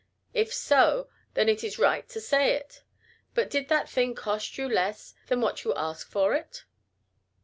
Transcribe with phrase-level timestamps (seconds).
[0.33, 2.81] If so, then it is right to say it.
[3.35, 6.65] But did that thing cost you less than what you ask for it?